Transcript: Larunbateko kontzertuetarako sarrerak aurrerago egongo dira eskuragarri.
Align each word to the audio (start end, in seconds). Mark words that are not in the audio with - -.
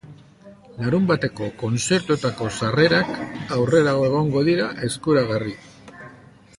Larunbateko 0.85 1.49
kontzertuetarako 1.59 2.47
sarrerak 2.57 3.13
aurrerago 3.59 4.09
egongo 4.11 4.43
dira 4.51 4.71
eskuragarri. 4.91 5.57